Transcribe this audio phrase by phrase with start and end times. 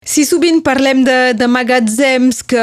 [0.00, 2.60] Si sovint parlem de, de magatzems que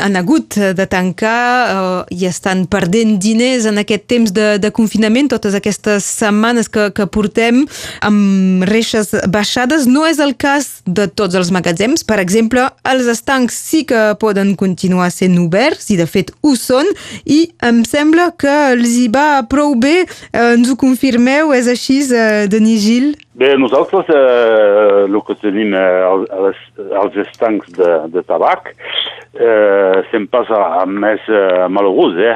[0.00, 5.28] han hagut de tancar eh, i estan perdent diners en aquest temps de, de confinament,
[5.28, 7.66] totes aquestes setmanes que, que portem
[8.00, 12.04] amb reixes baixades, no és el cas de tots els magatzems.
[12.08, 16.88] Per exemple, els estancs sí que poden continuar sent oberts i de fet ho són
[17.28, 20.02] i em sembla que els hi va prou bé.
[20.32, 21.52] Eh, ens ho confirmeu?
[21.56, 23.12] És així, eh, Denis Gil?
[23.38, 30.58] Bé, nosaltres eh, el que tenim eh, estancs de, de tabac eh, se'n passa
[30.90, 32.34] més eh, malheurós, eh?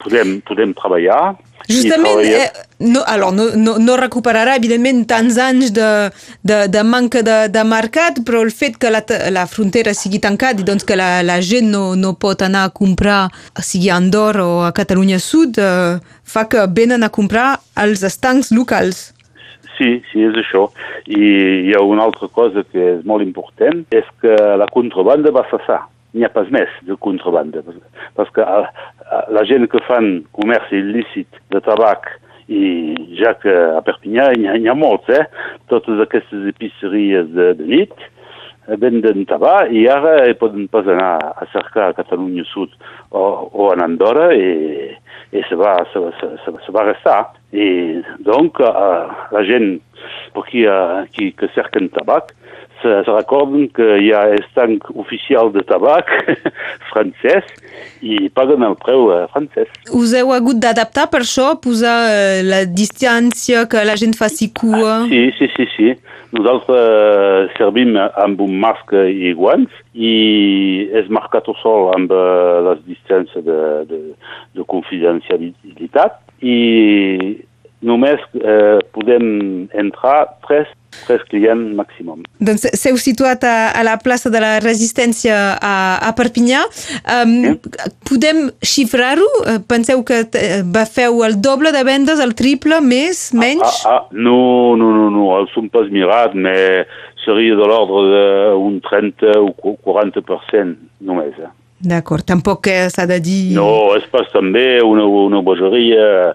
[0.00, 1.36] Podem, podem treballar,
[1.68, 2.48] Justament, eh,
[2.80, 5.88] no, alors, no, no, no recuperarà, evidentment, tants anys de,
[6.40, 9.02] de, de manca de, de mercat, però el fet que la,
[9.34, 12.72] la frontera sigui tancada i doncs que la, la gent no, no pot anar a
[12.72, 13.26] comprar,
[13.60, 18.48] sigui a Andorra o a Catalunya Sud, eh, fa que venen a comprar als estancs
[18.56, 19.10] locals.
[19.76, 20.64] Sí, sí, és això.
[21.06, 21.20] I
[21.68, 25.84] hi ha una altra cosa que és molt important, és que la contrabanda va cessar.
[26.14, 27.60] N'hi ha pas més de contrabanda,
[28.16, 28.46] perquè
[29.34, 32.08] la gent que fan comerç il·lícit de tabac
[32.48, 35.26] i ja que a Perpinyà hi ha, ha molts, eh?
[35.68, 38.06] Totes aquestes epiceries de, de nit
[38.76, 42.72] venden tabac i ara poden pas anar a cercar a Catalunya Sud
[43.10, 44.92] o, o a Andorra i,
[45.32, 47.20] i se va, se, se, se, se va restar.
[47.52, 49.78] I donc uh, la gent
[50.50, 52.34] qui, uh, qui que cerquen tabac
[52.82, 56.10] se, recorden que hi ha estanc oficial de tabac
[56.90, 57.46] francès
[58.04, 59.70] i paguen el preu uh, francès.
[59.94, 65.02] Us heu hagut d'adaptar per això, posar uh, la distància, que la gent faci cua?
[65.02, 65.90] Ah, sí, sí, sí, sí.
[66.36, 70.14] Nosaltres uh, servim amb un masca i guants i
[71.00, 74.00] és marcat sol amb uh, les distàncies de, de,
[74.58, 76.58] de confidencialitat i
[77.84, 80.70] només eh, podem entrar tres,
[81.06, 82.24] tres clients màximum.
[82.42, 85.74] Doncs s'heu situat a, a la plaça de la Resistència a,
[86.08, 86.64] a Perpinyà.
[87.14, 87.92] Um, sí.
[88.10, 89.28] Podem xifrar-ho?
[89.70, 90.24] Penseu que
[90.74, 93.84] va feu el doble de vendes, el triple, més, menys?
[93.84, 94.16] Ah, ah, ah.
[94.16, 96.86] No, no, no, no, els som pas mirat, però
[97.28, 98.22] seria de l'ordre
[98.56, 101.34] d'un 30 o 40% només.
[101.36, 101.50] Eh?
[101.90, 103.42] D'acord, tampoc s'ha de dir...
[103.58, 106.32] No, és pas també una, una bogeria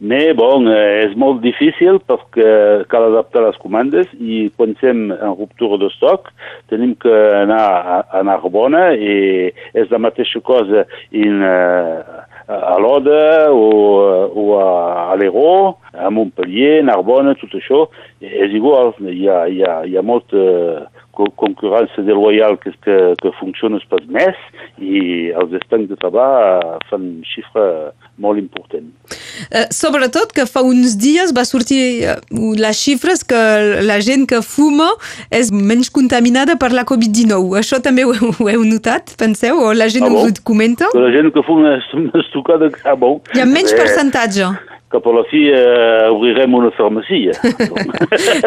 [0.00, 5.36] Mais bon, eh, és molt difícil perquè cal adaptar les comandes i quan estem en
[5.38, 6.32] ruptura de stock
[6.72, 9.14] tenim que anar a, a Narbona i
[9.72, 10.82] és la mateixa cosa
[11.14, 13.68] in, uh, a l'Oda o,
[14.34, 17.86] o a, a l'Hero, a Montpellier, Narbona, tot això,
[18.20, 23.78] és igual, hi ha, hi ha, hi ha molta concurrència desloyal que, que, que funciona
[23.88, 24.38] pas més
[24.82, 28.90] i els estancs de tabac fan xifra molt important.
[29.50, 32.18] Uh, sobretot que fa uns dies va sortir uh,
[32.58, 33.40] les xifres que
[33.82, 34.90] la gent que fuma
[35.34, 37.58] és menys contaminada per la Covid-19.
[37.60, 39.58] Això també ho, ho heu notat, penseu?
[39.58, 40.30] O la gent ah, bon?
[40.30, 40.90] ho comenta?
[40.92, 42.84] Que la gent que fuma és més tocada que...
[42.86, 43.20] Ah, bon.
[43.34, 44.52] Hi ha menys eh, percentatge
[44.94, 47.34] cap a la fi eh, obrirem una farmàcia.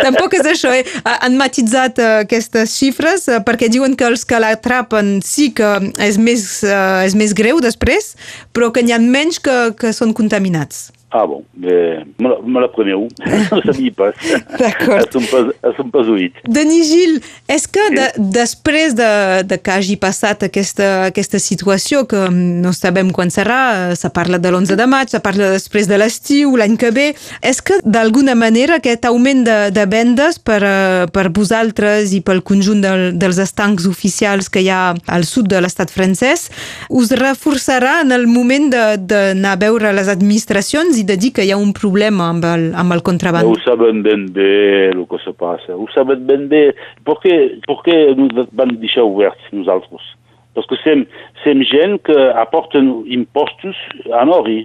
[0.06, 0.85] Tampoc és això, eh?
[1.18, 6.19] Han matitzat uh, aquestes xifres uh, perquè diuen que els que l'atrapen sí que és
[6.22, 8.13] més, uh, és més greu després,
[8.56, 10.88] però que n'hi ha menys que, que són contaminats.
[11.09, 13.07] Ah bon, mais me la, preneu,
[13.51, 14.12] no sabia pas.
[14.59, 15.07] D'acord.
[15.78, 16.35] Som pas oït.
[16.44, 19.07] Denis Gil, és que de, després de,
[19.47, 24.51] de que hagi passat aquesta, aquesta situació, que no sabem quan serà, se parla de
[24.51, 27.07] l'11 de maig, se parla després de l'estiu, l'any que ve,
[27.40, 30.59] és que d'alguna manera aquest augment de, de vendes per,
[31.16, 35.63] per vosaltres i pel conjunt del, dels estancs oficials que hi ha al sud de
[35.63, 36.50] l'estat francès
[36.91, 41.52] us reforçarà en el moment d'anar a veure les administracions i de dir que hi
[41.53, 43.47] ha un problema amb el, amb el contraband.
[43.47, 45.75] Ho saben ben bé el que se passa.
[45.75, 46.63] Ho saben ben bé.
[47.08, 47.35] Per què,
[47.68, 50.13] per què ens van deixar oberts nosaltres?
[50.58, 51.03] Perquè som,
[51.44, 53.78] som gent que aporten impostos
[54.09, 54.63] a Nori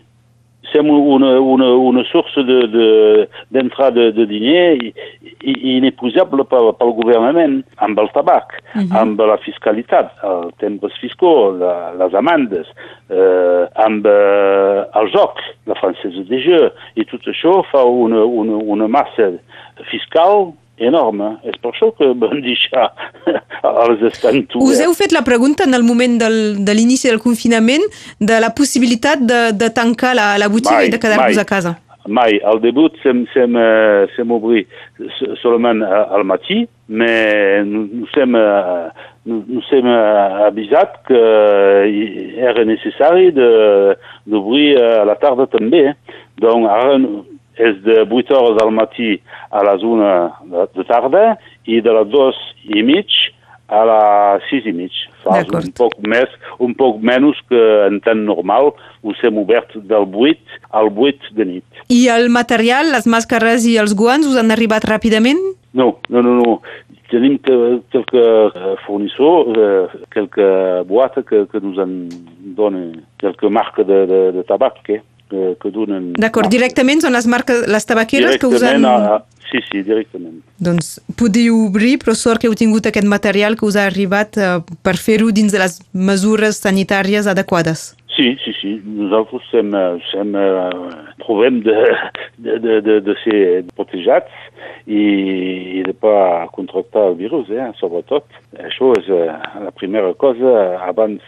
[0.73, 4.93] som una, una, una source d'entrada de, de, de diner
[5.43, 8.97] inépuisable pel, pel governament, amb el tabac, uh -huh.
[9.01, 12.67] amb la fiscalitat, els tempos fiscals, la, les amandes,
[13.11, 18.57] eh, amb eh, el joc, la francesa de jeu, i tot això fa una, una,
[18.57, 19.31] una massa
[19.91, 21.37] fiscal enorme.
[21.45, 22.89] És per això que vam deixar
[23.87, 27.85] els estancs Us heu fet la pregunta en el moment del, de l'inici del confinament
[28.19, 31.77] de la possibilitat de, de tancar la, la botiga mai, i de quedar-vos a casa?
[32.07, 32.41] Mai.
[32.43, 34.65] Al debut sem, sem, uh, sem obrir
[35.43, 38.91] solament al matí, però nous sem, uh,
[39.29, 41.21] nous sem uh, avisat que
[42.43, 45.93] era necessari d'obrir a la tarda també.
[46.43, 46.99] Donc ara
[47.85, 48.73] de 8 hores al
[49.51, 50.11] a les 1
[50.75, 52.43] de tarda i de les 2
[52.75, 53.07] i mig
[53.69, 54.93] a les sis i mig.
[55.23, 56.31] Fas un poc més,
[56.63, 58.73] un poc menys que en temps normal.
[59.03, 61.83] Us hem obert del 8 al 8 de nit.
[61.91, 65.41] I el material, les màscares i els guants us han arribat ràpidament?
[65.75, 66.57] No, no, no, no.
[67.13, 67.55] Tenim que,
[67.93, 72.09] quelques eh, fornisseurs, eh, quelques que, que nous en
[72.57, 75.03] donen, quelques marques de, de, de tabac que,
[75.33, 76.13] que, que donen...
[76.21, 78.85] D'acord, directament són les marques, les tabaqueres que us han...
[78.85, 80.39] Directament a, a, sí, sí, directament.
[80.63, 84.55] Doncs podeu obrir, però sort que heu tingut aquest material que us ha arribat eh,
[84.85, 87.93] per fer-ho dins de les mesures sanitàries adequades.
[88.13, 88.73] Sí, sí, sí.
[88.85, 91.77] Nosaltres som, eh, som, eh, provem de,
[92.37, 93.43] de, de, de, de ser
[93.77, 94.33] protejats
[94.87, 95.05] i,
[95.79, 98.29] i de pas contractar el virus, eh, sobretot.
[98.61, 99.31] Això és eh,
[99.65, 100.53] la primera cosa
[100.89, 101.25] abans,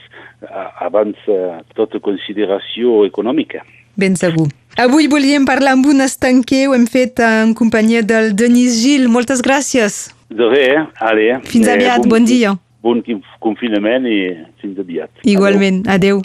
[0.85, 3.65] abans eh, tota consideració econòmica.
[3.97, 4.49] Ben segur.
[4.77, 9.07] Avui volíem parlar amb un estanquer, ho hem fet en companyia del Denis Gil.
[9.09, 10.09] Moltes gràcies.
[10.35, 10.87] De res, eh?
[10.99, 11.45] Allez.
[11.47, 12.57] Fins aviat, bon dia.
[12.85, 12.99] Bon
[13.41, 14.19] confinament i
[14.61, 15.11] fins aviat.
[15.23, 16.21] Igualment, adeu.